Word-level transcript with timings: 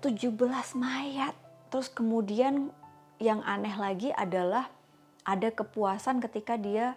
17 0.00 0.32
mayat. 0.80 1.36
Terus 1.68 1.92
kemudian 1.92 2.72
yang 3.20 3.44
aneh 3.44 3.76
lagi 3.76 4.10
adalah 4.16 4.72
ada 5.28 5.52
kepuasan 5.52 6.24
ketika 6.24 6.56
dia 6.56 6.96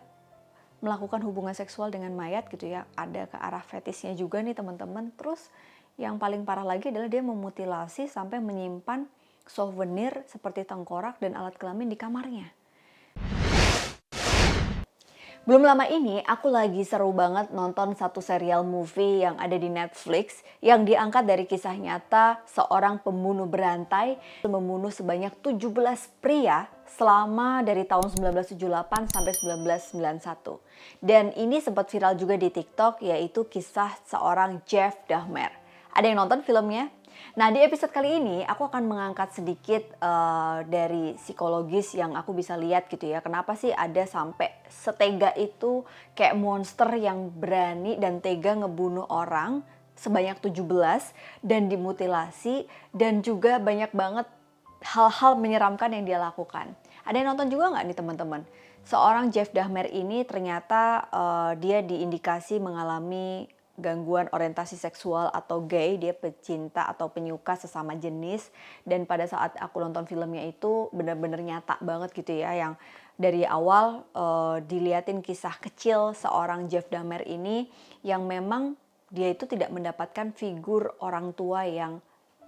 melakukan 0.79 1.19
hubungan 1.24 1.51
seksual 1.51 1.92
dengan 1.92 2.16
mayat 2.16 2.47
gitu 2.47 2.71
ya. 2.71 2.87
Ada 2.95 3.27
ke 3.27 3.37
arah 3.39 3.63
fetisnya 3.63 4.16
juga 4.16 4.39
nih 4.39 4.55
teman-teman. 4.55 5.11
Terus 5.19 5.51
yang 6.00 6.16
paling 6.16 6.47
parah 6.47 6.63
lagi 6.63 6.89
adalah 6.89 7.11
dia 7.11 7.19
memutilasi 7.19 8.07
sampai 8.07 8.39
menyimpan 8.39 9.06
souvenir 9.44 10.24
seperti 10.32 10.64
tengkorak 10.64 11.20
dan 11.20 11.36
alat 11.36 11.60
kelamin 11.60 11.92
di 11.92 12.00
kamarnya. 12.00 12.62
Belum 15.44 15.60
lama 15.60 15.84
ini 15.91 16.23
aku 16.23 16.48
lagi 16.48 16.88
seru 16.88 17.12
banget 17.12 17.52
nonton 17.52 18.00
satu 18.00 18.23
serial 18.23 18.64
movie 18.64 19.28
yang 19.28 19.36
ada 19.36 19.60
di 19.60 19.68
Netflix 19.68 20.39
yang 20.64 20.88
diangkat 20.88 21.28
dari 21.28 21.43
kisah 21.43 21.75
nyata 21.75 22.39
seorang 22.48 23.04
pembunuh 23.04 23.43
berantai 23.43 24.16
membunuh 24.48 24.88
sebanyak 24.88 25.36
17 25.43 25.68
pria 26.24 26.71
selama 26.88 27.60
dari 27.60 27.83
tahun 27.83 28.07
1978 28.39 29.11
sampai 29.11 29.33
1991. 29.83 31.04
Dan 31.04 31.36
ini 31.36 31.60
sempat 31.60 31.91
viral 31.91 32.16
juga 32.16 32.39
di 32.39 32.47
TikTok 32.47 33.03
yaitu 33.03 33.44
kisah 33.44 33.99
seorang 34.07 34.63
Jeff 34.63 34.95
Dahmer. 35.11 35.52
Ada 35.91 36.07
yang 36.07 36.23
nonton 36.23 36.39
filmnya? 36.47 36.88
Nah 37.33 37.49
di 37.49 37.59
episode 37.65 37.89
kali 37.89 38.21
ini 38.21 38.37
aku 38.45 38.69
akan 38.69 38.83
mengangkat 38.85 39.33
sedikit 39.33 39.81
uh, 40.03 40.61
dari 40.67 41.17
psikologis 41.17 41.97
yang 41.97 42.13
aku 42.13 42.35
bisa 42.35 42.53
lihat 42.53 42.85
gitu 42.91 43.09
ya. 43.09 43.25
Kenapa 43.25 43.57
sih 43.57 43.73
ada 43.73 44.05
sampai 44.05 44.53
setega 44.69 45.33
itu 45.33 45.81
kayak 46.13 46.37
monster 46.37 46.93
yang 46.93 47.33
berani 47.33 47.97
dan 47.97 48.21
tega 48.21 48.53
ngebunuh 48.53 49.09
orang 49.09 49.65
sebanyak 49.97 50.37
17 50.41 50.61
dan 51.41 51.69
dimutilasi 51.69 52.69
dan 52.93 53.25
juga 53.25 53.57
banyak 53.57 53.93
banget 53.93 54.27
hal-hal 54.83 55.39
menyeramkan 55.39 55.89
yang 55.95 56.03
dia 56.05 56.19
lakukan. 56.19 56.75
Ada 57.08 57.15
yang 57.23 57.33
nonton 57.33 57.49
juga 57.49 57.71
nggak 57.73 57.85
nih 57.87 57.97
teman-teman? 57.97 58.41
Seorang 58.83 59.31
Jeff 59.31 59.49
Dahmer 59.55 59.87
ini 59.87 60.27
ternyata 60.27 61.08
uh, 61.08 61.52
dia 61.55 61.80
diindikasi 61.80 62.59
mengalami 62.59 63.47
gangguan 63.73 64.29
orientasi 64.29 64.77
seksual 64.77 65.33
atau 65.33 65.66
gay, 65.66 65.97
dia 65.97 66.13
pecinta 66.13 66.85
atau 66.85 67.09
penyuka 67.09 67.57
sesama 67.57 67.97
jenis 67.97 68.53
dan 68.85 69.09
pada 69.09 69.25
saat 69.25 69.57
aku 69.57 69.81
nonton 69.81 70.05
filmnya 70.05 70.45
itu 70.45 70.93
benar-benar 70.93 71.41
nyata 71.41 71.81
banget 71.81 72.13
gitu 72.13 72.38
ya 72.38 72.53
yang 72.53 72.73
dari 73.17 73.45
awal 73.45 74.05
uh, 74.13 74.61
diliatin 74.61 75.25
kisah 75.25 75.57
kecil 75.57 76.13
seorang 76.13 76.69
Jeff 76.69 76.89
Dahmer 76.89 77.25
ini 77.25 77.69
yang 78.05 78.25
memang 78.30 78.77
dia 79.13 79.30
itu 79.30 79.45
tidak 79.45 79.69
mendapatkan 79.69 80.33
figur 80.33 80.97
orang 81.02 81.33
tua 81.37 81.65
yang 81.69 82.02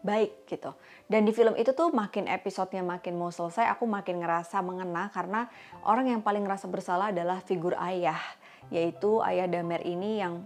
baik 0.05 0.45
gitu. 0.45 0.73
Dan 1.09 1.25
di 1.25 1.33
film 1.33 1.57
itu 1.57 1.73
tuh 1.73 1.89
makin 1.89 2.29
episodenya 2.29 2.85
makin 2.85 3.17
mau 3.17 3.33
selesai, 3.33 3.69
aku 3.73 3.89
makin 3.89 4.21
ngerasa 4.21 4.61
mengena 4.61 5.09
karena 5.09 5.49
orang 5.81 6.13
yang 6.13 6.21
paling 6.21 6.45
ngerasa 6.45 6.69
bersalah 6.69 7.09
adalah 7.09 7.41
figur 7.41 7.73
ayah, 7.77 8.17
yaitu 8.69 9.21
ayah 9.25 9.49
Damer 9.49 9.81
ini 9.81 10.21
yang 10.21 10.45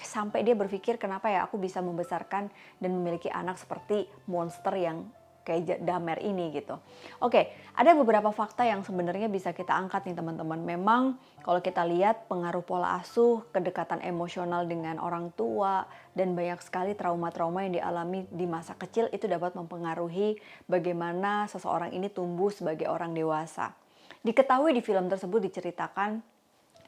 sampai 0.00 0.40
dia 0.46 0.56
berpikir 0.56 0.96
kenapa 0.96 1.28
ya 1.28 1.44
aku 1.44 1.60
bisa 1.60 1.84
membesarkan 1.84 2.48
dan 2.80 2.90
memiliki 2.92 3.28
anak 3.28 3.60
seperti 3.60 4.08
monster 4.24 4.72
yang 4.76 5.04
kayak 5.42 5.82
Damer 5.82 6.22
ini 6.22 6.54
gitu. 6.54 6.78
Oke, 7.18 7.50
ada 7.74 7.92
beberapa 7.98 8.30
fakta 8.30 8.62
yang 8.62 8.86
sebenarnya 8.86 9.26
bisa 9.26 9.50
kita 9.50 9.74
angkat 9.74 10.06
nih 10.06 10.16
teman-teman. 10.16 10.62
Memang 10.62 11.18
kalau 11.42 11.58
kita 11.58 11.82
lihat 11.82 12.30
pengaruh 12.30 12.62
pola 12.62 13.02
asuh, 13.02 13.42
kedekatan 13.50 13.98
emosional 14.06 14.64
dengan 14.70 15.02
orang 15.02 15.34
tua, 15.34 15.86
dan 16.14 16.38
banyak 16.38 16.62
sekali 16.62 16.94
trauma-trauma 16.94 17.66
yang 17.66 17.82
dialami 17.82 18.24
di 18.30 18.46
masa 18.46 18.78
kecil 18.78 19.10
itu 19.10 19.26
dapat 19.26 19.58
mempengaruhi 19.58 20.38
bagaimana 20.70 21.50
seseorang 21.50 21.90
ini 21.90 22.06
tumbuh 22.06 22.54
sebagai 22.54 22.86
orang 22.86 23.10
dewasa. 23.10 23.74
Diketahui 24.22 24.70
di 24.78 24.82
film 24.86 25.10
tersebut 25.10 25.42
diceritakan 25.42 26.22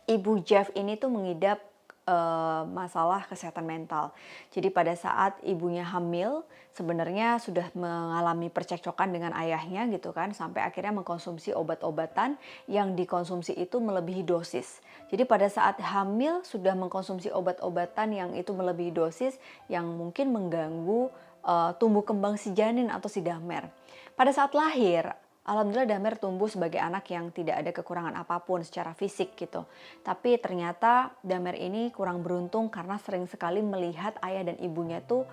ibu 0.06 0.32
Jeff 0.46 0.70
ini 0.78 0.94
tuh 0.94 1.10
mengidap 1.10 1.73
uh, 2.08 2.62
masalah 2.68 3.24
kesehatan 3.28 3.64
mental. 3.64 4.12
Jadi 4.52 4.68
pada 4.68 4.92
saat 4.96 5.36
ibunya 5.44 5.84
hamil 5.84 6.44
sebenarnya 6.74 7.38
sudah 7.38 7.70
mengalami 7.78 8.50
percekcokan 8.50 9.14
dengan 9.14 9.32
ayahnya 9.38 9.86
gitu 9.94 10.10
kan 10.10 10.34
sampai 10.34 10.66
akhirnya 10.66 10.90
mengkonsumsi 10.90 11.54
obat-obatan 11.54 12.34
yang 12.66 12.98
dikonsumsi 12.98 13.54
itu 13.56 13.78
melebihi 13.78 14.26
dosis. 14.26 14.82
Jadi 15.08 15.22
pada 15.24 15.46
saat 15.46 15.78
hamil 15.80 16.42
sudah 16.42 16.74
mengkonsumsi 16.74 17.30
obat-obatan 17.30 18.10
yang 18.10 18.30
itu 18.34 18.50
melebihi 18.50 18.90
dosis 18.90 19.38
yang 19.70 19.86
mungkin 19.86 20.34
mengganggu 20.34 21.12
uh, 21.46 21.70
tumbuh 21.78 22.02
kembang 22.02 22.34
si 22.34 22.50
janin 22.50 22.90
atau 22.90 23.06
si 23.06 23.22
damer. 23.22 23.68
Pada 24.14 24.30
saat 24.30 24.54
lahir 24.54 25.10
Alhamdulillah 25.44 25.84
Damer 25.84 26.16
tumbuh 26.16 26.48
sebagai 26.48 26.80
anak 26.80 27.04
yang 27.12 27.28
tidak 27.28 27.60
ada 27.60 27.68
kekurangan 27.68 28.16
apa 28.16 28.40
pun 28.40 28.64
secara 28.64 28.96
fisik 28.96 29.36
gitu. 29.36 29.68
Tapi 30.00 30.40
ternyata 30.40 31.12
Damer 31.20 31.52
ini 31.60 31.92
kurang 31.92 32.24
beruntung 32.24 32.72
karena 32.72 32.96
sering 32.96 33.28
sekali 33.28 33.60
melihat 33.60 34.16
ayah 34.24 34.48
dan 34.48 34.56
ibunya 34.56 35.04
tuh 35.04 35.28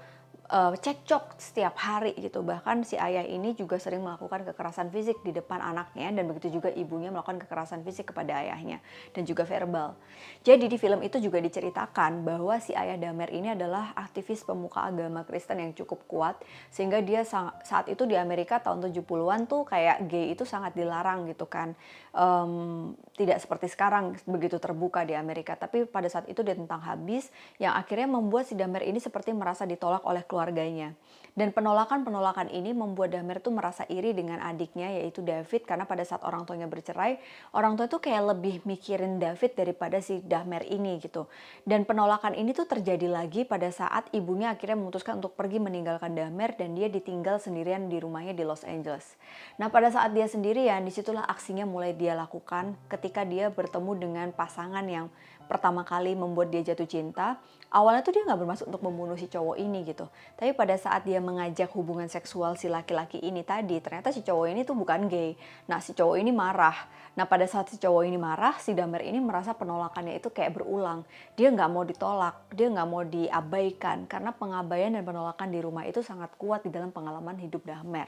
uh, 0.52 0.76
cekcok 0.76 1.40
setiap 1.40 1.80
hari 1.80 2.14
gitu. 2.20 2.44
Bahkan 2.44 2.84
si 2.84 3.00
ayah 3.00 3.24
ini 3.24 3.56
juga 3.56 3.80
sering 3.80 4.04
melakukan 4.04 4.44
kekerasan 4.44 4.92
fisik 4.92 5.24
di 5.24 5.32
depan 5.32 5.64
anaknya 5.64 6.12
dan 6.12 6.28
begitu 6.28 6.60
juga 6.60 6.70
ibunya 6.70 7.10
melakukan 7.10 7.40
kekerasan 7.42 7.82
fisik 7.88 8.12
kepada 8.12 8.44
ayahnya 8.44 8.84
dan 9.16 9.24
juga 9.24 9.48
verbal. 9.48 9.96
Jadi 10.44 10.68
di 10.68 10.78
film 10.78 11.00
itu 11.02 11.18
juga 11.24 11.40
diceritakan 11.40 12.28
bahwa 12.28 12.60
si 12.60 12.76
ayah 12.76 13.00
Damer 13.00 13.32
ini 13.32 13.56
adalah 13.56 13.96
aktivis 13.96 14.44
pemuka 14.44 14.84
agama 14.84 15.24
Kristen 15.24 15.64
yang 15.64 15.72
cukup 15.74 16.04
kuat 16.06 16.36
sehingga 16.70 17.00
dia 17.00 17.24
saat 17.26 17.88
itu 17.88 18.04
di 18.04 18.20
Amerika 18.20 18.60
tahun 18.60 18.92
70-an 18.92 19.48
tuh 19.48 19.64
kayak 19.66 20.06
gay 20.12 20.36
itu 20.36 20.44
sangat 20.44 20.76
dilarang 20.76 21.26
gitu 21.32 21.48
kan. 21.48 21.74
Um, 22.12 22.94
tidak 23.16 23.40
seperti 23.40 23.72
sekarang 23.72 24.20
begitu 24.28 24.60
terbuka 24.60 25.08
di 25.08 25.16
Amerika, 25.16 25.56
tapi 25.56 25.88
pada 25.88 26.12
saat 26.12 26.28
itu 26.28 26.44
dia 26.44 26.54
tentang 26.54 26.84
habis 26.84 27.32
yang 27.56 27.72
akhirnya 27.72 28.20
membuat 28.20 28.52
si 28.52 28.54
Damer 28.60 28.84
ini 28.84 29.00
seperti 29.00 29.32
merasa 29.32 29.64
ditolak 29.64 30.04
oleh 30.04 30.28
keluarga 30.28 30.52
keluarganya. 30.52 30.94
Dan 31.32 31.56
penolakan-penolakan 31.56 32.52
ini 32.52 32.76
membuat 32.76 33.16
Damer 33.16 33.40
tuh 33.40 33.56
merasa 33.56 33.88
iri 33.88 34.12
dengan 34.12 34.44
adiknya 34.44 34.92
yaitu 35.00 35.24
David 35.24 35.64
karena 35.64 35.88
pada 35.88 36.04
saat 36.04 36.28
orang 36.28 36.44
tuanya 36.44 36.68
bercerai, 36.68 37.24
orang 37.56 37.80
tua 37.80 37.88
tuh 37.88 38.04
kayak 38.04 38.36
lebih 38.36 38.60
mikirin 38.68 39.16
David 39.16 39.56
daripada 39.56 40.04
si 40.04 40.20
Damer 40.28 40.68
ini 40.68 41.00
gitu. 41.00 41.32
Dan 41.64 41.88
penolakan 41.88 42.36
ini 42.36 42.52
tuh 42.52 42.68
terjadi 42.68 43.08
lagi 43.08 43.48
pada 43.48 43.72
saat 43.72 44.12
ibunya 44.12 44.52
akhirnya 44.52 44.76
memutuskan 44.76 45.24
untuk 45.24 45.40
pergi 45.40 45.64
meninggalkan 45.64 46.12
Damer 46.12 46.52
dan 46.60 46.76
dia 46.76 46.92
ditinggal 46.92 47.40
sendirian 47.40 47.88
di 47.88 48.04
rumahnya 48.04 48.36
di 48.36 48.44
Los 48.44 48.68
Angeles. 48.68 49.16
Nah 49.56 49.72
pada 49.72 49.88
saat 49.88 50.12
dia 50.12 50.28
sendirian 50.28 50.84
di 50.84 50.92
situlah 50.92 51.24
aksinya 51.32 51.64
mulai 51.64 51.96
dia 52.02 52.18
lakukan 52.18 52.74
ketika 52.90 53.22
dia 53.22 53.54
bertemu 53.54 53.92
dengan 54.02 54.28
pasangan 54.34 54.82
yang 54.90 55.14
pertama 55.52 55.84
kali 55.84 56.16
membuat 56.16 56.48
dia 56.48 56.64
jatuh 56.64 56.88
cinta, 56.88 57.36
awalnya 57.68 58.00
tuh 58.08 58.16
dia 58.16 58.24
nggak 58.24 58.40
bermaksud 58.40 58.66
untuk 58.72 58.88
membunuh 58.88 59.20
si 59.20 59.28
cowok 59.28 59.60
ini 59.60 59.84
gitu. 59.84 60.08
Tapi 60.40 60.56
pada 60.56 60.80
saat 60.80 61.04
dia 61.04 61.20
mengajak 61.20 61.68
hubungan 61.76 62.08
seksual 62.08 62.56
si 62.56 62.72
laki-laki 62.72 63.20
ini 63.20 63.44
tadi, 63.44 63.84
ternyata 63.84 64.16
si 64.16 64.24
cowok 64.24 64.48
ini 64.48 64.64
tuh 64.64 64.80
bukan 64.80 65.12
gay. 65.12 65.36
Nah 65.68 65.84
si 65.84 65.92
cowok 65.92 66.16
ini 66.24 66.32
marah. 66.32 66.88
Nah 67.20 67.28
pada 67.28 67.44
saat 67.52 67.68
si 67.68 67.76
cowok 67.76 68.08
ini 68.08 68.16
marah, 68.16 68.56
si 68.64 68.72
Damer 68.72 69.04
ini 69.04 69.20
merasa 69.20 69.52
penolakannya 69.52 70.24
itu 70.24 70.32
kayak 70.32 70.56
berulang. 70.56 71.04
Dia 71.36 71.52
nggak 71.52 71.68
mau 71.68 71.84
ditolak, 71.84 72.48
dia 72.56 72.72
nggak 72.72 72.88
mau 72.88 73.04
diabaikan 73.04 74.08
karena 74.08 74.32
pengabaian 74.32 74.96
dan 74.96 75.04
penolakan 75.04 75.52
di 75.52 75.60
rumah 75.60 75.84
itu 75.84 76.00
sangat 76.00 76.32
kuat 76.40 76.64
di 76.64 76.72
dalam 76.72 76.96
pengalaman 76.96 77.36
hidup 77.36 77.68
Damer. 77.68 78.08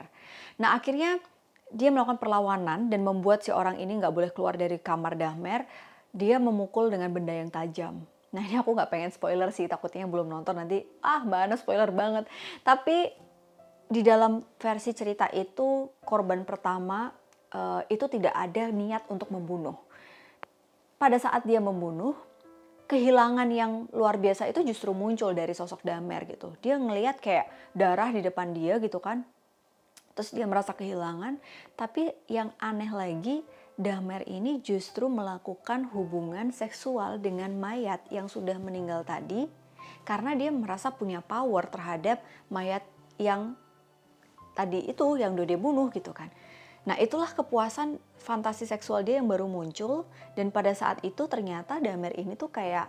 Nah 0.56 0.72
akhirnya 0.72 1.20
dia 1.74 1.90
melakukan 1.90 2.22
perlawanan 2.22 2.86
dan 2.86 3.02
membuat 3.02 3.42
si 3.42 3.50
orang 3.50 3.82
ini 3.82 3.98
nggak 3.98 4.14
boleh 4.14 4.30
keluar 4.30 4.54
dari 4.54 4.78
kamar 4.78 5.18
Dahmer 5.18 5.66
dia 6.14 6.38
memukul 6.38 6.94
dengan 6.94 7.10
benda 7.10 7.34
yang 7.34 7.50
tajam. 7.50 8.06
Nah 8.30 8.42
ini 8.46 8.54
aku 8.54 8.70
nggak 8.70 8.90
pengen 8.90 9.10
spoiler 9.10 9.50
sih, 9.50 9.66
takutnya 9.66 10.06
belum 10.06 10.30
nonton 10.30 10.54
nanti, 10.54 10.86
ah 11.02 11.26
mbak 11.26 11.50
Ana 11.50 11.56
spoiler 11.58 11.90
banget. 11.90 12.30
Tapi 12.62 13.10
di 13.90 14.00
dalam 14.06 14.42
versi 14.58 14.94
cerita 14.94 15.26
itu 15.34 15.90
korban 16.06 16.46
pertama 16.46 17.10
uh, 17.50 17.82
itu 17.90 18.06
tidak 18.06 18.34
ada 18.34 18.70
niat 18.70 19.10
untuk 19.10 19.34
membunuh. 19.34 19.74
Pada 20.98 21.18
saat 21.18 21.42
dia 21.42 21.58
membunuh, 21.58 22.14
kehilangan 22.86 23.48
yang 23.50 23.90
luar 23.90 24.18
biasa 24.22 24.46
itu 24.46 24.62
justru 24.62 24.94
muncul 24.94 25.34
dari 25.34 25.50
sosok 25.50 25.82
Damer 25.82 26.26
gitu. 26.30 26.54
Dia 26.62 26.78
ngelihat 26.78 27.18
kayak 27.18 27.50
darah 27.74 28.14
di 28.14 28.22
depan 28.22 28.54
dia 28.54 28.78
gitu 28.78 29.02
kan. 29.02 29.26
Terus 30.14 30.30
dia 30.30 30.46
merasa 30.46 30.70
kehilangan, 30.74 31.42
tapi 31.74 32.14
yang 32.30 32.54
aneh 32.62 32.90
lagi 32.90 33.36
Damer 33.74 34.22
ini 34.30 34.62
justru 34.62 35.10
melakukan 35.10 35.90
hubungan 35.90 36.54
seksual 36.54 37.18
dengan 37.18 37.58
mayat 37.58 38.06
yang 38.06 38.30
sudah 38.30 38.54
meninggal 38.62 39.02
tadi 39.02 39.50
karena 40.06 40.38
dia 40.38 40.54
merasa 40.54 40.94
punya 40.94 41.18
power 41.18 41.66
terhadap 41.66 42.22
mayat 42.46 42.86
yang 43.18 43.58
tadi 44.54 44.86
itu 44.86 45.18
yang 45.18 45.34
udah 45.34 45.46
dia 45.48 45.58
bunuh 45.58 45.90
gitu 45.90 46.14
kan. 46.14 46.30
Nah 46.86 46.94
itulah 47.00 47.26
kepuasan 47.34 47.98
fantasi 48.20 48.68
seksual 48.68 49.02
dia 49.02 49.18
yang 49.18 49.26
baru 49.26 49.50
muncul 49.50 50.06
dan 50.38 50.54
pada 50.54 50.70
saat 50.70 51.02
itu 51.02 51.26
ternyata 51.26 51.82
Damer 51.82 52.14
ini 52.14 52.38
tuh 52.38 52.54
kayak 52.54 52.86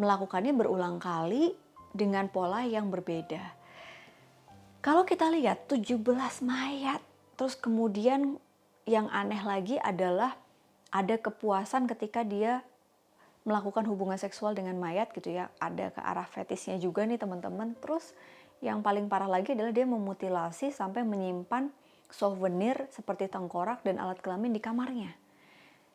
melakukannya 0.00 0.56
berulang 0.56 0.98
kali 0.98 1.54
dengan 1.92 2.26
pola 2.32 2.66
yang 2.66 2.88
berbeda. 2.88 3.59
Kalau 4.80 5.04
kita 5.04 5.28
lihat 5.28 5.68
17 5.68 6.00
mayat, 6.40 7.04
terus 7.36 7.52
kemudian 7.52 8.40
yang 8.88 9.12
aneh 9.12 9.44
lagi 9.44 9.76
adalah 9.76 10.40
ada 10.88 11.20
kepuasan 11.20 11.84
ketika 11.84 12.24
dia 12.24 12.64
melakukan 13.44 13.84
hubungan 13.84 14.16
seksual 14.16 14.56
dengan 14.56 14.80
mayat 14.80 15.12
gitu 15.12 15.36
ya. 15.36 15.52
Ada 15.60 15.92
ke 15.92 16.00
arah 16.00 16.24
fetisnya 16.24 16.80
juga 16.80 17.04
nih 17.04 17.20
teman-teman. 17.20 17.76
Terus 17.76 18.16
yang 18.64 18.80
paling 18.80 19.04
parah 19.12 19.28
lagi 19.28 19.52
adalah 19.52 19.68
dia 19.68 19.84
memutilasi 19.84 20.72
sampai 20.72 21.04
menyimpan 21.04 21.68
souvenir 22.08 22.88
seperti 22.88 23.28
tengkorak 23.28 23.84
dan 23.84 24.00
alat 24.00 24.16
kelamin 24.24 24.56
di 24.56 24.64
kamarnya. 24.64 25.12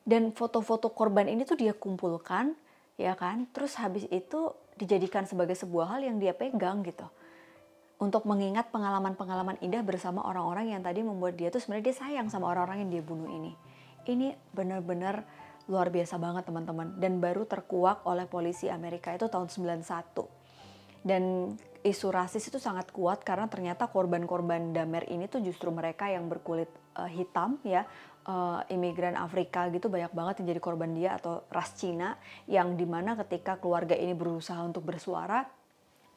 Dan 0.06 0.30
foto-foto 0.30 0.94
korban 0.94 1.26
ini 1.26 1.42
tuh 1.42 1.58
dia 1.58 1.74
kumpulkan, 1.74 2.54
ya 3.02 3.18
kan? 3.18 3.50
Terus 3.50 3.82
habis 3.82 4.06
itu 4.14 4.54
dijadikan 4.78 5.26
sebagai 5.26 5.58
sebuah 5.58 5.98
hal 5.98 6.06
yang 6.06 6.22
dia 6.22 6.38
pegang 6.38 6.86
gitu 6.86 7.10
untuk 7.96 8.28
mengingat 8.28 8.70
pengalaman-pengalaman 8.76 9.56
indah 9.64 9.80
bersama 9.80 10.20
orang-orang 10.28 10.76
yang 10.76 10.84
tadi 10.84 11.00
membuat 11.00 11.40
dia 11.40 11.48
tuh 11.48 11.64
sebenarnya 11.64 11.86
dia 11.92 11.96
sayang 11.96 12.28
sama 12.28 12.52
orang-orang 12.52 12.84
yang 12.88 12.92
dia 13.00 13.04
bunuh 13.04 13.32
ini. 13.32 13.56
Ini 14.06 14.36
benar-benar 14.52 15.24
luar 15.66 15.90
biasa 15.90 16.22
banget 16.22 16.46
teman-teman 16.46 17.00
dan 17.02 17.18
baru 17.18 17.48
terkuak 17.50 18.06
oleh 18.06 18.30
polisi 18.30 18.70
Amerika 18.70 19.16
itu 19.16 19.26
tahun 19.32 19.50
91. 19.50 21.06
Dan 21.06 21.54
isu 21.86 22.10
rasis 22.10 22.50
itu 22.50 22.58
sangat 22.58 22.90
kuat 22.90 23.22
karena 23.22 23.46
ternyata 23.46 23.86
korban-korban 23.90 24.74
Damer 24.74 25.06
ini 25.06 25.30
tuh 25.30 25.42
justru 25.42 25.70
mereka 25.70 26.10
yang 26.10 26.26
berkulit 26.26 26.70
uh, 26.98 27.06
hitam 27.06 27.62
ya, 27.62 27.86
uh, 28.26 28.66
imigran 28.74 29.14
Afrika 29.14 29.70
gitu 29.70 29.88
banyak 29.88 30.12
banget 30.12 30.42
yang 30.42 30.58
jadi 30.58 30.62
korban 30.62 30.92
dia 30.98 31.18
atau 31.18 31.46
ras 31.54 31.78
Cina 31.78 32.18
yang 32.50 32.74
di 32.74 32.90
mana 32.90 33.14
ketika 33.26 33.62
keluarga 33.62 33.94
ini 33.94 34.18
berusaha 34.18 34.60
untuk 34.66 34.86
bersuara 34.86 35.46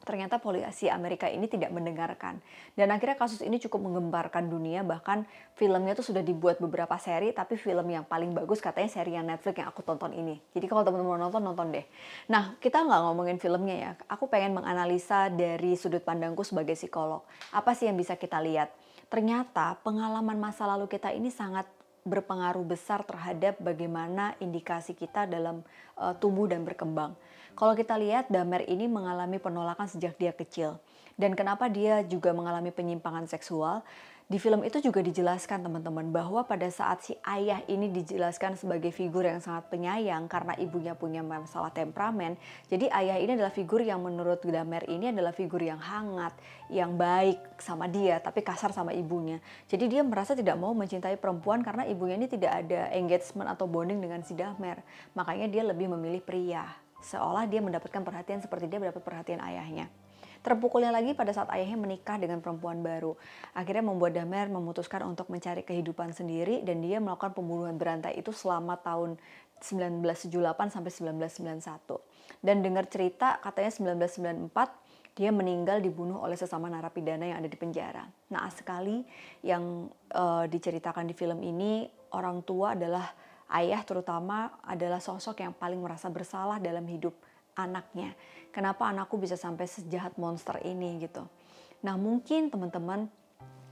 ternyata 0.02 0.40
polisi 0.42 0.90
Amerika 0.90 1.30
ini 1.30 1.46
tidak 1.46 1.70
mendengarkan. 1.70 2.40
Dan 2.74 2.90
akhirnya 2.90 3.18
kasus 3.18 3.44
ini 3.44 3.60
cukup 3.62 3.86
menggemparkan 3.90 4.48
dunia, 4.48 4.82
bahkan 4.82 5.28
filmnya 5.54 5.94
tuh 5.98 6.12
sudah 6.12 6.22
dibuat 6.24 6.58
beberapa 6.58 6.96
seri, 6.96 7.30
tapi 7.30 7.58
film 7.60 7.86
yang 7.88 8.04
paling 8.04 8.34
bagus 8.34 8.58
katanya 8.58 8.90
seri 8.90 9.14
yang 9.14 9.26
Netflix 9.26 9.58
yang 9.58 9.68
aku 9.68 9.84
tonton 9.84 10.14
ini. 10.14 10.38
Jadi 10.54 10.66
kalau 10.66 10.82
teman-teman 10.82 11.28
nonton, 11.28 11.42
nonton 11.42 11.66
deh. 11.70 11.86
Nah, 12.26 12.58
kita 12.58 12.82
nggak 12.82 13.00
ngomongin 13.04 13.38
filmnya 13.38 13.76
ya, 13.76 13.90
aku 14.10 14.26
pengen 14.26 14.56
menganalisa 14.56 15.30
dari 15.30 15.78
sudut 15.78 16.02
pandangku 16.02 16.42
sebagai 16.42 16.74
psikolog. 16.74 17.22
Apa 17.54 17.76
sih 17.76 17.86
yang 17.86 17.96
bisa 17.96 18.18
kita 18.18 18.42
lihat? 18.42 18.72
Ternyata 19.08 19.80
pengalaman 19.80 20.36
masa 20.36 20.68
lalu 20.68 20.84
kita 20.84 21.08
ini 21.16 21.32
sangat 21.32 21.64
berpengaruh 22.08 22.64
besar 22.64 23.04
terhadap 23.04 23.60
bagaimana 23.60 24.34
indikasi 24.40 24.96
kita 24.96 25.28
dalam 25.28 25.60
uh, 26.00 26.16
tumbuh 26.16 26.48
dan 26.48 26.64
berkembang. 26.64 27.12
Kalau 27.52 27.76
kita 27.76 27.94
lihat 28.00 28.32
Damer 28.32 28.64
ini 28.64 28.88
mengalami 28.88 29.36
penolakan 29.36 29.86
sejak 29.86 30.16
dia 30.16 30.32
kecil. 30.32 30.80
Dan 31.18 31.34
kenapa 31.34 31.66
dia 31.66 32.06
juga 32.06 32.30
mengalami 32.30 32.70
penyimpangan 32.70 33.26
seksual? 33.26 33.82
Di 34.28 34.36
film 34.36 34.60
itu 34.60 34.76
juga 34.84 35.00
dijelaskan 35.00 35.64
teman-teman 35.64 36.12
bahwa 36.12 36.44
pada 36.44 36.68
saat 36.68 37.00
si 37.00 37.16
ayah 37.24 37.64
ini 37.64 37.88
dijelaskan 37.88 38.60
sebagai 38.60 38.92
figur 38.92 39.24
yang 39.24 39.40
sangat 39.40 39.72
penyayang 39.72 40.28
karena 40.28 40.52
ibunya 40.60 40.92
punya 40.92 41.24
masalah 41.24 41.72
temperamen. 41.72 42.36
Jadi 42.68 42.92
ayah 42.92 43.16
ini 43.16 43.40
adalah 43.40 43.48
figur 43.48 43.80
yang 43.80 44.04
menurut 44.04 44.44
Damer 44.44 44.84
ini 44.84 45.16
adalah 45.16 45.32
figur 45.32 45.64
yang 45.64 45.80
hangat, 45.80 46.36
yang 46.68 47.00
baik 47.00 47.40
sama 47.56 47.88
dia 47.88 48.20
tapi 48.20 48.44
kasar 48.44 48.68
sama 48.76 48.92
ibunya. 48.92 49.40
Jadi 49.64 49.96
dia 49.96 50.04
merasa 50.04 50.36
tidak 50.36 50.60
mau 50.60 50.76
mencintai 50.76 51.16
perempuan 51.16 51.64
karena 51.64 51.88
ibunya 51.88 52.20
ini 52.20 52.28
tidak 52.28 52.68
ada 52.68 52.92
engagement 52.92 53.48
atau 53.48 53.64
bonding 53.64 53.96
dengan 53.96 54.20
si 54.20 54.36
Damer. 54.36 54.84
Makanya 55.16 55.48
dia 55.48 55.64
lebih 55.64 55.88
memilih 55.88 56.20
pria 56.20 56.68
seolah 57.00 57.46
dia 57.46 57.62
mendapatkan 57.62 58.02
perhatian 58.04 58.42
seperti 58.42 58.68
dia 58.68 58.76
mendapat 58.76 59.00
perhatian 59.00 59.40
ayahnya. 59.40 59.88
Terpukulnya 60.48 60.88
lagi 60.88 61.12
pada 61.12 61.28
saat 61.28 61.52
ayahnya 61.52 61.76
menikah 61.76 62.16
dengan 62.16 62.40
perempuan 62.40 62.80
baru. 62.80 63.12
Akhirnya 63.52 63.84
membuat 63.84 64.16
Damer 64.16 64.48
memutuskan 64.48 65.04
untuk 65.04 65.28
mencari 65.28 65.60
kehidupan 65.60 66.16
sendiri 66.16 66.64
dan 66.64 66.80
dia 66.80 67.04
melakukan 67.04 67.36
pembunuhan 67.36 67.76
berantai 67.76 68.16
itu 68.16 68.32
selama 68.32 68.80
tahun 68.80 69.20
1978 69.60 70.72
sampai 70.72 70.88
1991. 70.88 72.40
Dan 72.40 72.64
dengar 72.64 72.88
cerita 72.88 73.36
katanya 73.44 74.00
1994 74.00 75.20
dia 75.20 75.28
meninggal 75.36 75.84
dibunuh 75.84 76.16
oleh 76.24 76.40
sesama 76.40 76.72
narapidana 76.72 77.28
yang 77.28 77.44
ada 77.44 77.50
di 77.52 77.58
penjara. 77.60 78.08
Nah, 78.32 78.48
sekali 78.48 79.04
yang 79.44 79.92
uh, 80.16 80.48
diceritakan 80.48 81.04
di 81.04 81.12
film 81.12 81.44
ini 81.44 81.84
orang 82.16 82.40
tua 82.40 82.72
adalah 82.72 83.04
ayah 83.52 83.84
terutama 83.84 84.64
adalah 84.64 84.96
sosok 84.96 85.44
yang 85.44 85.52
paling 85.52 85.76
merasa 85.76 86.08
bersalah 86.08 86.56
dalam 86.56 86.88
hidup 86.88 87.27
anaknya. 87.58 88.14
Kenapa 88.54 88.86
anakku 88.86 89.18
bisa 89.18 89.34
sampai 89.34 89.66
sejahat 89.66 90.14
monster 90.14 90.62
ini 90.62 91.02
gitu. 91.02 91.26
Nah 91.82 91.98
mungkin 91.98 92.48
teman-teman 92.48 93.10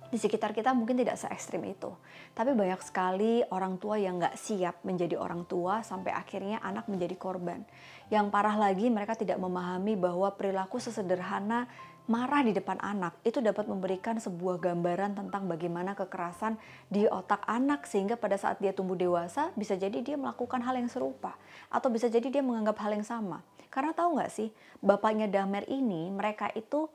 di 0.06 0.18
sekitar 0.22 0.54
kita 0.54 0.70
mungkin 0.70 0.98
tidak 0.98 1.18
se 1.18 1.26
ekstrim 1.26 1.62
itu. 1.66 1.90
Tapi 2.34 2.54
banyak 2.54 2.78
sekali 2.82 3.42
orang 3.50 3.78
tua 3.78 3.98
yang 3.98 4.22
nggak 4.22 4.38
siap 4.38 4.82
menjadi 4.86 5.18
orang 5.18 5.46
tua 5.46 5.82
sampai 5.82 6.14
akhirnya 6.14 6.62
anak 6.62 6.86
menjadi 6.86 7.14
korban. 7.18 7.66
Yang 8.10 8.26
parah 8.30 8.54
lagi 8.54 8.86
mereka 8.86 9.18
tidak 9.18 9.38
memahami 9.42 9.98
bahwa 9.98 10.30
perilaku 10.34 10.78
sesederhana 10.78 11.66
marah 12.06 12.46
di 12.46 12.54
depan 12.54 12.78
anak 12.78 13.18
itu 13.26 13.42
dapat 13.42 13.66
memberikan 13.66 14.22
sebuah 14.22 14.62
gambaran 14.62 15.18
tentang 15.18 15.50
bagaimana 15.50 15.98
kekerasan 15.98 16.54
di 16.86 17.02
otak 17.10 17.42
anak 17.50 17.82
sehingga 17.82 18.14
pada 18.14 18.38
saat 18.38 18.62
dia 18.62 18.70
tumbuh 18.70 18.94
dewasa 18.94 19.50
bisa 19.58 19.74
jadi 19.74 19.98
dia 20.06 20.14
melakukan 20.14 20.62
hal 20.62 20.78
yang 20.78 20.86
serupa 20.86 21.34
atau 21.66 21.90
bisa 21.90 22.06
jadi 22.06 22.30
dia 22.30 22.42
menganggap 22.46 22.78
hal 22.78 22.94
yang 22.94 23.02
sama. 23.02 23.42
Karena 23.76 23.92
tahu 23.92 24.16
nggak 24.16 24.32
sih 24.32 24.48
bapaknya 24.80 25.28
Damer 25.28 25.68
ini 25.68 26.08
mereka 26.08 26.48
itu 26.56 26.88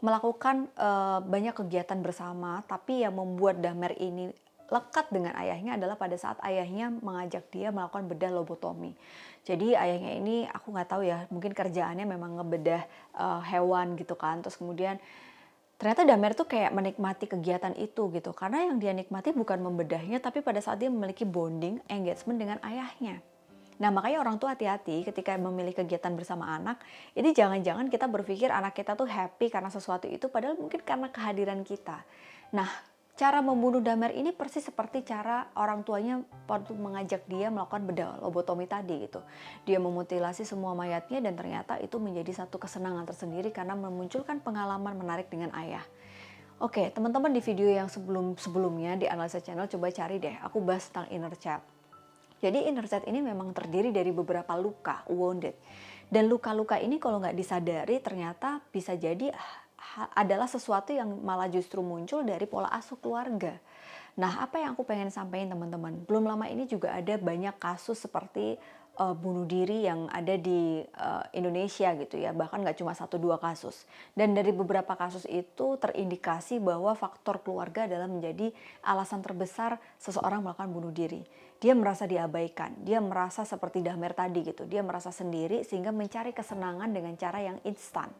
melakukan 0.00 0.72
uh, 0.80 1.20
banyak 1.20 1.52
kegiatan 1.52 2.00
bersama 2.00 2.64
tapi 2.64 3.04
yang 3.04 3.20
membuat 3.20 3.60
Damer 3.60 3.92
ini 4.00 4.32
lekat 4.72 5.12
dengan 5.12 5.36
ayahnya 5.36 5.76
adalah 5.76 6.00
pada 6.00 6.16
saat 6.16 6.40
ayahnya 6.40 6.88
mengajak 7.04 7.44
dia 7.52 7.68
melakukan 7.68 8.08
bedah 8.08 8.32
lobotomi. 8.32 8.96
Jadi 9.44 9.76
ayahnya 9.76 10.16
ini 10.16 10.48
aku 10.48 10.72
nggak 10.72 10.88
tahu 10.88 11.02
ya, 11.04 11.28
mungkin 11.28 11.52
kerjaannya 11.52 12.08
memang 12.08 12.40
ngebedah 12.40 12.82
uh, 13.12 13.44
hewan 13.44 14.00
gitu 14.00 14.16
kan. 14.16 14.40
Terus 14.40 14.56
kemudian 14.56 14.96
ternyata 15.76 16.08
Damer 16.08 16.32
tuh 16.32 16.48
kayak 16.48 16.72
menikmati 16.72 17.28
kegiatan 17.28 17.76
itu 17.76 18.08
gitu. 18.16 18.32
Karena 18.32 18.64
yang 18.64 18.80
dia 18.80 18.96
nikmati 18.96 19.36
bukan 19.36 19.60
membedahnya, 19.60 20.24
tapi 20.24 20.40
pada 20.40 20.62
saat 20.64 20.80
dia 20.80 20.88
memiliki 20.88 21.28
bonding, 21.28 21.84
engagement 21.92 22.40
dengan 22.40 22.58
ayahnya. 22.64 23.20
Nah 23.82 23.90
makanya 23.90 24.22
orang 24.22 24.38
tua 24.38 24.54
hati-hati 24.54 25.02
ketika 25.02 25.34
memilih 25.34 25.74
kegiatan 25.74 26.14
bersama 26.14 26.54
anak, 26.54 26.78
ini 27.18 27.34
jangan-jangan 27.34 27.90
kita 27.90 28.06
berpikir 28.06 28.54
anak 28.54 28.78
kita 28.78 28.94
tuh 28.94 29.10
happy 29.10 29.50
karena 29.50 29.74
sesuatu 29.74 30.06
itu, 30.06 30.30
padahal 30.30 30.54
mungkin 30.54 30.86
karena 30.86 31.10
kehadiran 31.10 31.66
kita. 31.66 32.06
Nah 32.54 32.70
Cara 33.12 33.44
membunuh 33.44 33.84
Damer 33.84 34.08
ini 34.16 34.32
persis 34.32 34.64
seperti 34.64 35.04
cara 35.04 35.52
orang 35.52 35.84
tuanya 35.84 36.24
waktu 36.48 36.72
mengajak 36.72 37.28
dia 37.28 37.52
melakukan 37.52 37.84
bedah 37.84 38.16
lobotomi 38.24 38.64
tadi 38.64 39.04
gitu. 39.04 39.20
Dia 39.68 39.76
memutilasi 39.76 40.48
semua 40.48 40.72
mayatnya 40.72 41.20
dan 41.20 41.36
ternyata 41.36 41.76
itu 41.84 42.00
menjadi 42.00 42.32
satu 42.32 42.56
kesenangan 42.56 43.04
tersendiri 43.04 43.52
karena 43.52 43.76
memunculkan 43.76 44.40
pengalaman 44.40 44.96
menarik 44.96 45.28
dengan 45.28 45.52
ayah. 45.60 45.84
Oke, 46.56 46.88
teman-teman 46.88 47.36
di 47.36 47.44
video 47.44 47.68
yang 47.68 47.92
sebelum 47.92 48.32
sebelumnya 48.40 48.96
di 48.96 49.04
analisa 49.04 49.44
channel 49.44 49.68
coba 49.68 49.92
cari 49.92 50.16
deh, 50.16 50.36
aku 50.40 50.64
bahas 50.64 50.88
tentang 50.88 51.12
inner 51.12 51.36
child. 51.36 51.81
Jadi 52.42 52.66
inner 52.66 52.90
child 52.90 53.06
ini 53.06 53.22
memang 53.22 53.54
terdiri 53.54 53.94
dari 53.94 54.10
beberapa 54.10 54.58
luka, 54.58 55.06
wounded. 55.06 55.54
Dan 56.10 56.26
luka-luka 56.26 56.76
ini 56.82 56.98
kalau 56.98 57.22
nggak 57.22 57.38
disadari 57.38 58.02
ternyata 58.02 58.60
bisa 58.74 58.98
jadi 58.98 59.30
adalah 60.18 60.50
sesuatu 60.50 60.90
yang 60.90 61.22
malah 61.22 61.46
justru 61.46 61.80
muncul 61.80 62.26
dari 62.26 62.44
pola 62.50 62.68
asuh 62.74 62.98
keluarga. 62.98 63.56
Nah, 64.12 64.44
apa 64.44 64.60
yang 64.60 64.76
aku 64.76 64.84
pengen 64.84 65.08
sampaikan 65.08 65.56
teman-teman? 65.56 66.04
Belum 66.04 66.28
lama 66.28 66.44
ini 66.44 66.68
juga 66.68 66.92
ada 66.92 67.16
banyak 67.16 67.56
kasus 67.56 67.96
seperti 67.96 68.60
uh, 69.02 69.14
bunuh 69.18 69.42
diri 69.42 69.82
yang 69.82 70.06
ada 70.06 70.38
di 70.38 70.78
uh, 70.78 71.26
Indonesia 71.34 71.90
gitu 71.98 72.22
ya, 72.22 72.30
bahkan 72.30 72.62
nggak 72.62 72.78
cuma 72.78 72.94
satu 72.94 73.18
dua 73.18 73.42
kasus. 73.42 73.82
Dan 74.14 74.38
dari 74.38 74.54
beberapa 74.54 74.94
kasus 74.94 75.26
itu 75.26 75.74
terindikasi 75.82 76.62
bahwa 76.62 76.94
faktor 76.94 77.42
keluarga 77.42 77.90
adalah 77.90 78.06
menjadi 78.06 78.54
alasan 78.86 79.26
terbesar 79.26 79.82
seseorang 79.98 80.46
melakukan 80.46 80.70
bunuh 80.70 80.94
diri. 80.94 81.26
Dia 81.58 81.78
merasa 81.78 82.10
diabaikan, 82.10 82.74
dia 82.82 82.98
merasa 82.98 83.46
seperti 83.46 83.86
Dahmer 83.86 84.14
tadi 84.14 84.42
gitu, 84.42 84.66
dia 84.66 84.82
merasa 84.82 85.14
sendiri 85.14 85.62
sehingga 85.62 85.94
mencari 85.94 86.34
kesenangan 86.34 86.90
dengan 86.90 87.14
cara 87.14 87.38
yang 87.38 87.58
instan 87.62 88.10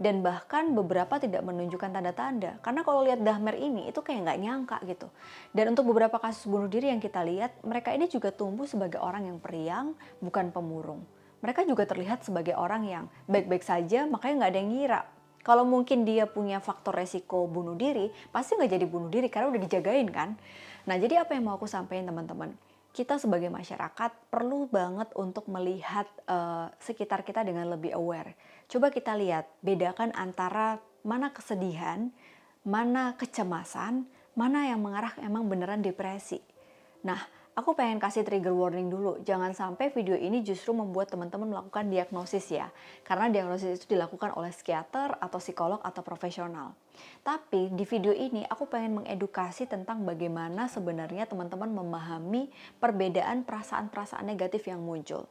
dan 0.00 0.24
bahkan 0.24 0.72
beberapa 0.72 1.20
tidak 1.20 1.44
menunjukkan 1.44 1.92
tanda-tanda. 1.92 2.56
Karena 2.64 2.80
kalau 2.80 3.04
lihat 3.04 3.20
Dahmer 3.20 3.52
ini 3.60 3.92
itu 3.92 4.00
kayak 4.00 4.24
nggak 4.24 4.40
nyangka 4.40 4.76
gitu. 4.88 5.12
Dan 5.52 5.76
untuk 5.76 5.92
beberapa 5.92 6.16
kasus 6.16 6.48
bunuh 6.48 6.72
diri 6.72 6.88
yang 6.88 7.04
kita 7.04 7.20
lihat 7.20 7.60
mereka 7.60 7.92
ini 7.92 8.08
juga 8.08 8.32
tumbuh 8.32 8.64
sebagai 8.64 8.96
orang 8.96 9.28
yang 9.28 9.36
periang 9.36 9.92
bukan 10.24 10.48
pemurung. 10.48 11.04
Mereka 11.44 11.68
juga 11.68 11.84
terlihat 11.84 12.24
sebagai 12.24 12.56
orang 12.56 12.88
yang 12.88 13.04
baik-baik 13.28 13.60
saja 13.60 14.08
makanya 14.08 14.48
nggak 14.48 14.50
ada 14.56 14.60
yang 14.64 14.70
ngira. 14.72 15.00
Kalau 15.44 15.68
mungkin 15.68 16.08
dia 16.08 16.24
punya 16.24 16.64
faktor 16.64 16.96
resiko 16.96 17.44
bunuh 17.44 17.76
diri 17.76 18.08
pasti 18.32 18.56
nggak 18.56 18.72
jadi 18.80 18.86
bunuh 18.88 19.12
diri 19.12 19.28
karena 19.28 19.52
udah 19.52 19.60
dijagain 19.60 20.08
kan? 20.08 20.40
Nah 20.88 20.96
jadi 20.96 21.20
apa 21.20 21.36
yang 21.36 21.44
mau 21.44 21.60
aku 21.60 21.68
sampaikan 21.68 22.08
teman-teman 22.08 22.56
kita 22.90 23.22
sebagai 23.22 23.48
masyarakat 23.48 24.10
perlu 24.34 24.66
banget 24.66 25.14
untuk 25.14 25.46
melihat 25.46 26.10
uh, 26.26 26.66
sekitar 26.82 27.22
kita 27.22 27.46
dengan 27.46 27.70
lebih 27.70 27.94
aware. 27.94 28.34
Coba 28.66 28.90
kita 28.90 29.14
lihat, 29.14 29.46
bedakan 29.62 30.10
antara 30.18 30.82
mana 31.06 31.30
kesedihan, 31.30 32.10
mana 32.66 33.14
kecemasan, 33.14 34.04
mana 34.34 34.66
yang 34.66 34.82
mengarah 34.82 35.14
emang 35.22 35.46
beneran 35.46 35.82
depresi. 35.82 36.42
Nah, 37.06 37.18
aku 37.60 37.76
pengen 37.76 38.00
kasih 38.00 38.24
trigger 38.24 38.56
warning 38.56 38.88
dulu. 38.88 39.20
Jangan 39.20 39.52
sampai 39.52 39.92
video 39.92 40.16
ini 40.16 40.40
justru 40.40 40.72
membuat 40.72 41.12
teman-teman 41.12 41.52
melakukan 41.52 41.92
diagnosis 41.92 42.48
ya. 42.48 42.72
Karena 43.04 43.28
diagnosis 43.28 43.84
itu 43.84 43.92
dilakukan 43.92 44.32
oleh 44.32 44.48
psikiater 44.48 45.20
atau 45.20 45.36
psikolog 45.36 45.76
atau 45.84 46.00
profesional. 46.00 46.72
Tapi 47.20 47.68
di 47.76 47.84
video 47.84 48.16
ini 48.16 48.48
aku 48.48 48.64
pengen 48.64 49.04
mengedukasi 49.04 49.68
tentang 49.68 50.08
bagaimana 50.08 50.72
sebenarnya 50.72 51.28
teman-teman 51.28 51.68
memahami 51.68 52.48
perbedaan 52.80 53.44
perasaan-perasaan 53.44 54.24
negatif 54.24 54.64
yang 54.64 54.80
muncul. 54.80 55.28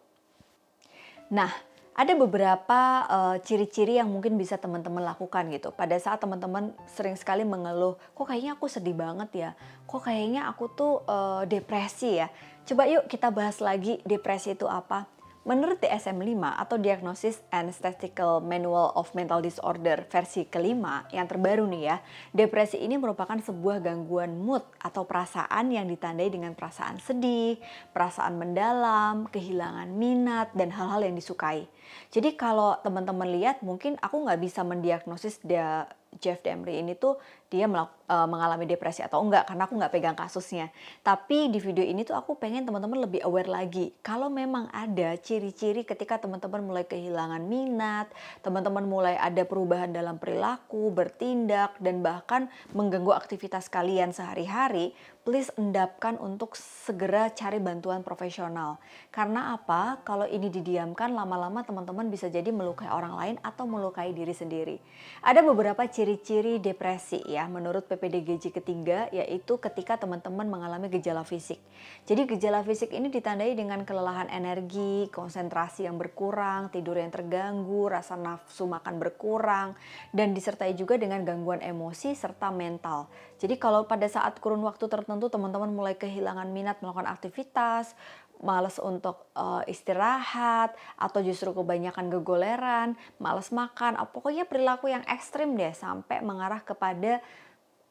Nah, 1.30 1.50
ada 2.00 2.16
beberapa 2.16 3.04
uh, 3.12 3.36
ciri-ciri 3.44 4.00
yang 4.00 4.08
mungkin 4.08 4.40
bisa 4.40 4.56
teman-teman 4.56 5.04
lakukan 5.04 5.52
gitu. 5.52 5.76
Pada 5.76 6.00
saat 6.00 6.24
teman-teman 6.24 6.72
sering 6.88 7.20
sekali 7.20 7.44
mengeluh, 7.44 8.00
kok 8.16 8.24
kayaknya 8.24 8.56
aku 8.56 8.72
sedih 8.72 8.96
banget 8.96 9.30
ya, 9.36 9.50
kok 9.84 10.08
kayaknya 10.08 10.48
aku 10.48 10.72
tuh 10.72 11.04
uh, 11.04 11.44
depresi 11.44 12.24
ya. 12.24 12.32
Coba 12.64 12.88
yuk 12.88 13.04
kita 13.12 13.28
bahas 13.36 13.60
lagi 13.60 14.00
depresi 14.08 14.56
itu 14.56 14.64
apa. 14.64 15.12
Menurut 15.48 15.80
DSM-5 15.80 16.36
atau 16.60 16.76
Diagnosis 16.76 17.40
and 17.48 17.72
Statistical 17.72 18.44
Manual 18.44 18.92
of 19.00 19.16
Mental 19.16 19.40
Disorder 19.40 20.04
versi 20.12 20.44
kelima 20.44 21.08
yang 21.16 21.32
terbaru 21.32 21.64
nih 21.64 21.84
ya, 21.88 21.98
depresi 22.36 22.76
ini 22.76 23.00
merupakan 23.00 23.40
sebuah 23.40 23.80
gangguan 23.80 24.36
mood 24.36 24.68
atau 24.84 25.08
perasaan 25.08 25.72
yang 25.72 25.88
ditandai 25.88 26.28
dengan 26.28 26.52
perasaan 26.60 27.00
sedih, 27.00 27.56
perasaan 27.96 28.36
mendalam, 28.36 29.32
kehilangan 29.32 29.88
minat, 29.96 30.52
dan 30.60 30.76
hal-hal 30.76 31.08
yang 31.08 31.16
disukai. 31.16 31.72
Jadi 32.12 32.36
kalau 32.36 32.76
teman-teman 32.84 33.32
lihat 33.32 33.64
mungkin 33.64 33.96
aku 34.04 34.28
nggak 34.28 34.44
bisa 34.44 34.68
mendiagnosis 34.68 35.40
dia 35.40 35.88
Jeff 36.18 36.42
Demry 36.42 36.82
ini 36.82 36.98
tuh 36.98 37.22
dia 37.50 37.66
uh, 37.66 38.28
mengalami 38.30 38.70
depresi 38.70 39.02
atau 39.02 39.22
enggak 39.26 39.50
karena 39.50 39.66
aku 39.66 39.74
nggak 39.78 39.94
pegang 39.94 40.18
kasusnya. 40.18 40.70
Tapi 41.06 41.50
di 41.50 41.58
video 41.58 41.82
ini 41.86 42.06
tuh 42.06 42.14
aku 42.18 42.38
pengen 42.38 42.66
teman-teman 42.66 43.06
lebih 43.06 43.22
aware 43.26 43.50
lagi. 43.50 43.94
Kalau 44.06 44.30
memang 44.30 44.70
ada 44.70 45.18
ciri-ciri 45.18 45.82
ketika 45.82 46.22
teman-teman 46.22 46.62
mulai 46.62 46.86
kehilangan 46.86 47.42
minat, 47.46 48.10
teman-teman 48.46 48.86
mulai 48.86 49.18
ada 49.18 49.42
perubahan 49.46 49.90
dalam 49.90 50.22
perilaku, 50.22 50.94
bertindak 50.94 51.74
dan 51.82 52.06
bahkan 52.06 52.50
mengganggu 52.74 53.14
aktivitas 53.18 53.66
kalian 53.70 54.14
sehari-hari, 54.14 54.94
please 55.30 55.54
endapkan 55.62 56.18
untuk 56.18 56.58
segera 56.58 57.30
cari 57.30 57.62
bantuan 57.62 58.02
profesional. 58.02 58.82
Karena 59.14 59.54
apa? 59.54 60.02
Kalau 60.02 60.26
ini 60.26 60.50
didiamkan 60.50 61.14
lama-lama 61.14 61.62
teman-teman 61.62 62.10
bisa 62.10 62.34
jadi 62.34 62.50
melukai 62.50 62.90
orang 62.90 63.14
lain 63.14 63.36
atau 63.46 63.70
melukai 63.70 64.10
diri 64.10 64.34
sendiri. 64.34 64.82
Ada 65.22 65.46
beberapa 65.46 65.86
ciri-ciri 65.86 66.58
depresi 66.58 67.22
ya 67.30 67.46
menurut 67.46 67.86
PPDGJ 67.86 68.50
ketiga 68.50 69.06
yaitu 69.14 69.62
ketika 69.62 70.02
teman-teman 70.02 70.50
mengalami 70.50 70.90
gejala 70.90 71.22
fisik. 71.22 71.62
Jadi 72.10 72.26
gejala 72.26 72.66
fisik 72.66 72.90
ini 72.90 73.14
ditandai 73.14 73.54
dengan 73.54 73.86
kelelahan 73.86 74.34
energi, 74.34 75.14
konsentrasi 75.14 75.86
yang 75.86 76.02
berkurang, 76.02 76.74
tidur 76.74 76.98
yang 76.98 77.14
terganggu, 77.14 77.86
rasa 77.86 78.18
nafsu 78.18 78.66
makan 78.66 78.98
berkurang 78.98 79.78
dan 80.10 80.34
disertai 80.34 80.74
juga 80.74 80.98
dengan 80.98 81.22
gangguan 81.22 81.62
emosi 81.62 82.18
serta 82.18 82.50
mental. 82.50 83.06
Jadi 83.38 83.56
kalau 83.62 83.86
pada 83.86 84.10
saat 84.10 84.42
kurun 84.44 84.66
waktu 84.66 84.90
tertentu 84.92 85.19
teman-teman 85.28 85.74
mulai 85.74 86.00
kehilangan 86.00 86.48
minat 86.48 86.80
melakukan 86.80 87.12
aktivitas, 87.12 87.92
males 88.40 88.80
untuk 88.80 89.28
uh, 89.36 89.62
istirahat 89.68 90.72
atau 90.96 91.20
justru 91.20 91.52
kebanyakan 91.52 92.08
gegoleran, 92.08 92.96
males 93.20 93.52
makan, 93.52 94.00
oh, 94.00 94.08
pokoknya 94.08 94.48
perilaku 94.48 94.88
yang 94.88 95.04
ekstrim 95.12 95.60
deh 95.60 95.76
sampai 95.76 96.24
mengarah 96.24 96.64
kepada 96.64 97.20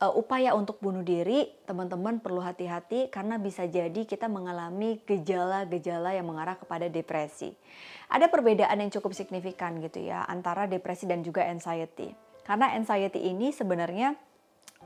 uh, 0.00 0.12
upaya 0.16 0.56
untuk 0.56 0.80
bunuh 0.80 1.04
diri, 1.04 1.52
teman-teman 1.68 2.22
perlu 2.22 2.40
hati-hati 2.40 3.12
karena 3.12 3.36
bisa 3.36 3.68
jadi 3.68 4.08
kita 4.08 4.26
mengalami 4.26 5.02
gejala-gejala 5.04 6.16
yang 6.16 6.26
mengarah 6.26 6.56
kepada 6.56 6.88
depresi. 6.88 7.52
Ada 8.08 8.32
perbedaan 8.32 8.80
yang 8.80 8.90
cukup 8.94 9.12
signifikan 9.12 9.76
gitu 9.84 10.00
ya 10.00 10.24
antara 10.24 10.64
depresi 10.64 11.04
dan 11.04 11.20
juga 11.20 11.44
anxiety. 11.44 12.14
Karena 12.48 12.72
anxiety 12.72 13.20
ini 13.28 13.52
sebenarnya 13.52 14.16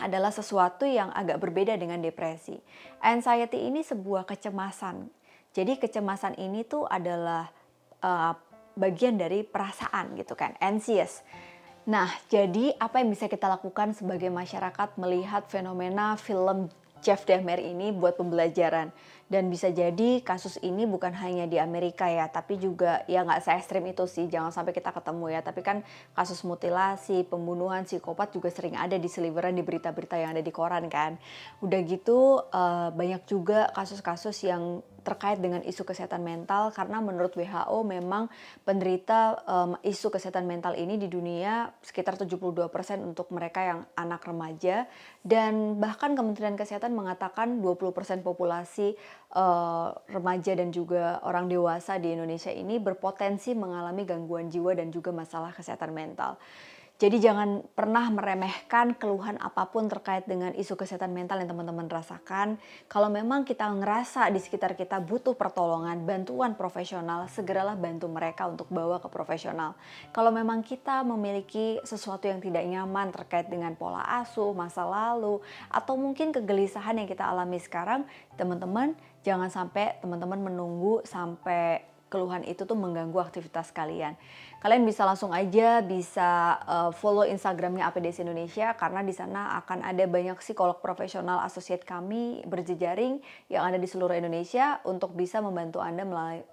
adalah 0.00 0.32
sesuatu 0.32 0.88
yang 0.88 1.12
agak 1.12 1.36
berbeda 1.42 1.76
dengan 1.76 2.00
depresi. 2.00 2.56
Anxiety 3.04 3.68
ini 3.68 3.84
sebuah 3.84 4.24
kecemasan. 4.24 5.08
Jadi 5.52 5.76
kecemasan 5.76 6.40
ini 6.40 6.64
tuh 6.64 6.88
adalah 6.88 7.52
uh, 8.00 8.32
bagian 8.72 9.20
dari 9.20 9.44
perasaan 9.44 10.16
gitu 10.16 10.32
kan, 10.32 10.56
anxious. 10.64 11.20
Nah, 11.84 12.08
jadi 12.30 12.72
apa 12.78 13.02
yang 13.02 13.12
bisa 13.12 13.28
kita 13.28 13.50
lakukan 13.50 13.92
sebagai 13.92 14.32
masyarakat 14.32 14.96
melihat 14.96 15.44
fenomena 15.50 16.14
film 16.16 16.72
Jeff 17.02 17.26
Dahmer 17.26 17.58
ini 17.58 17.90
buat 17.90 18.14
pembelajaran. 18.14 18.94
Dan 19.26 19.48
bisa 19.48 19.72
jadi 19.72 20.20
kasus 20.20 20.60
ini 20.60 20.84
bukan 20.84 21.10
hanya 21.16 21.48
di 21.48 21.56
Amerika 21.56 22.04
ya 22.04 22.28
tapi 22.28 22.60
juga 22.60 23.00
ya 23.08 23.24
nggak 23.24 23.40
se 23.40 23.48
ekstrim 23.56 23.80
itu 23.88 24.04
sih 24.04 24.28
jangan 24.28 24.52
sampai 24.52 24.70
kita 24.76 24.92
ketemu 24.94 25.34
ya. 25.34 25.40
Tapi 25.42 25.60
kan 25.64 25.82
kasus 26.14 26.46
mutilasi 26.46 27.26
pembunuhan 27.26 27.82
psikopat 27.82 28.30
juga 28.30 28.52
sering 28.52 28.76
ada 28.76 28.94
di 28.94 29.08
seliveran 29.08 29.56
di 29.56 29.64
berita-berita 29.64 30.20
yang 30.20 30.36
ada 30.36 30.44
di 30.44 30.52
koran 30.54 30.86
kan. 30.86 31.18
Udah 31.64 31.80
gitu 31.82 32.44
uh, 32.54 32.92
banyak 32.92 33.24
juga 33.26 33.72
kasus-kasus 33.74 34.36
yang 34.46 34.84
terkait 35.02 35.38
dengan 35.42 35.60
isu 35.62 35.82
kesehatan 35.82 36.22
mental 36.22 36.70
karena 36.70 37.02
menurut 37.02 37.34
WHO 37.34 37.78
memang 37.82 38.30
penderita 38.62 39.42
um, 39.46 39.74
isu 39.82 40.14
kesehatan 40.14 40.46
mental 40.46 40.78
ini 40.78 40.98
di 40.98 41.10
dunia 41.10 41.70
sekitar 41.82 42.16
72% 42.18 42.70
untuk 43.02 43.28
mereka 43.34 43.60
yang 43.62 43.80
anak 43.98 44.22
remaja 44.24 44.86
dan 45.26 45.78
bahkan 45.78 46.14
Kementerian 46.14 46.54
Kesehatan 46.54 46.94
mengatakan 46.94 47.60
20% 47.60 48.22
populasi 48.22 48.94
uh, 49.34 49.94
remaja 50.10 50.54
dan 50.54 50.70
juga 50.70 51.18
orang 51.26 51.50
dewasa 51.50 51.98
di 51.98 52.14
Indonesia 52.14 52.50
ini 52.50 52.78
berpotensi 52.78 53.52
mengalami 53.58 54.06
gangguan 54.06 54.48
jiwa 54.48 54.74
dan 54.78 54.94
juga 54.94 55.10
masalah 55.10 55.50
kesehatan 55.50 55.90
mental. 55.90 56.38
Jadi 57.02 57.18
jangan 57.18 57.66
pernah 57.74 58.06
meremehkan 58.14 58.94
keluhan 58.94 59.34
apa 59.42 59.66
pun 59.74 59.90
terkait 59.90 60.22
dengan 60.22 60.54
isu 60.54 60.78
kesehatan 60.78 61.10
mental 61.10 61.42
yang 61.42 61.50
teman-teman 61.50 61.90
rasakan. 61.90 62.62
Kalau 62.86 63.10
memang 63.10 63.42
kita 63.42 63.66
ngerasa 63.66 64.30
di 64.30 64.38
sekitar 64.38 64.78
kita 64.78 65.02
butuh 65.02 65.34
pertolongan, 65.34 66.06
bantuan 66.06 66.54
profesional, 66.54 67.26
segeralah 67.26 67.74
bantu 67.74 68.06
mereka 68.06 68.46
untuk 68.46 68.70
bawa 68.70 69.02
ke 69.02 69.10
profesional. 69.10 69.74
Kalau 70.14 70.30
memang 70.30 70.62
kita 70.62 71.02
memiliki 71.02 71.82
sesuatu 71.82 72.30
yang 72.30 72.38
tidak 72.38 72.62
nyaman 72.70 73.10
terkait 73.10 73.50
dengan 73.50 73.74
pola 73.74 74.06
asuh, 74.22 74.54
masa 74.54 74.86
lalu, 74.86 75.42
atau 75.74 75.98
mungkin 75.98 76.30
kegelisahan 76.30 77.02
yang 77.02 77.10
kita 77.10 77.26
alami 77.26 77.58
sekarang, 77.58 78.06
teman-teman 78.38 78.94
jangan 79.26 79.50
sampai 79.50 79.98
teman-teman 79.98 80.38
menunggu 80.38 81.02
sampai 81.02 81.91
keluhan 82.12 82.44
itu 82.44 82.68
tuh 82.68 82.76
mengganggu 82.76 83.16
aktivitas 83.16 83.72
kalian. 83.72 84.12
Kalian 84.60 84.84
bisa 84.84 85.02
langsung 85.08 85.32
aja 85.32 85.80
bisa 85.80 86.60
uh, 86.68 86.90
follow 86.92 87.24
Instagramnya 87.24 87.88
APDS 87.88 88.22
Indonesia 88.22 88.76
karena 88.76 89.00
di 89.00 89.10
sana 89.10 89.58
akan 89.64 89.80
ada 89.80 90.04
banyak 90.04 90.36
psikolog 90.38 90.78
profesional 90.78 91.40
asosiat 91.42 91.82
kami 91.82 92.44
berjejaring 92.46 93.18
yang 93.50 93.66
ada 93.66 93.80
di 93.80 93.88
seluruh 93.90 94.14
Indonesia 94.14 94.78
untuk 94.86 95.16
bisa 95.16 95.42
membantu 95.42 95.80
Anda 95.80 96.06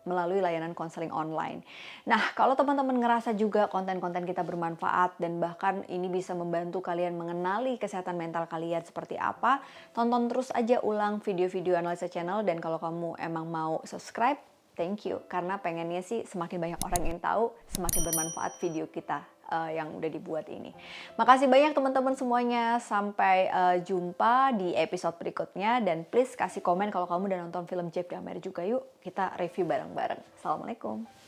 melalui 0.07 0.41
layanan 0.41 0.73
konseling 0.73 1.13
online. 1.13 1.61
Nah, 2.07 2.33
kalau 2.33 2.57
teman-teman 2.57 2.97
ngerasa 2.97 3.37
juga 3.37 3.69
konten-konten 3.69 4.25
kita 4.25 4.41
bermanfaat 4.41 5.21
dan 5.21 5.37
bahkan 5.37 5.85
ini 5.85 6.09
bisa 6.09 6.33
membantu 6.33 6.81
kalian 6.81 7.13
mengenali 7.13 7.77
kesehatan 7.77 8.17
mental 8.17 8.49
kalian 8.49 8.81
seperti 8.81 9.21
apa, 9.21 9.61
tonton 9.93 10.31
terus 10.31 10.49
aja 10.55 10.81
ulang 10.81 11.21
video-video 11.21 11.77
analisa 11.77 12.09
channel 12.09 12.41
dan 12.41 12.57
kalau 12.57 12.81
kamu 12.81 13.19
emang 13.21 13.45
mau 13.45 13.85
subscribe 13.85 14.39
thank 14.79 15.03
you 15.03 15.19
karena 15.27 15.59
pengennya 15.59 15.99
sih 15.99 16.23
semakin 16.23 16.55
banyak 16.63 16.79
orang 16.79 17.03
yang 17.03 17.19
tahu 17.19 17.51
semakin 17.75 18.07
bermanfaat 18.07 18.55
video 18.63 18.87
kita 18.87 19.27
uh, 19.51 19.69
yang 19.73 19.91
udah 19.97 20.07
dibuat 20.07 20.45
ini. 20.47 20.71
Makasih 21.17 21.49
banyak 21.49 21.75
teman-teman 21.75 22.15
semuanya. 22.15 22.77
Sampai 22.79 23.49
uh, 23.49 23.81
jumpa 23.81 24.55
di 24.55 24.77
episode 24.77 25.17
berikutnya 25.17 25.81
dan 25.83 26.05
please 26.07 26.37
kasih 26.37 26.63
komen 26.63 26.93
kalau 26.93 27.09
kamu 27.09 27.33
udah 27.33 27.39
nonton 27.49 27.65
film 27.67 27.91
Jeff 27.91 28.07
Dahmer 28.07 28.37
juga 28.39 28.63
yuk. 28.63 28.85
Kita 29.03 29.35
review 29.35 29.67
bareng-bareng. 29.67 30.21
Assalamualaikum. 30.39 31.18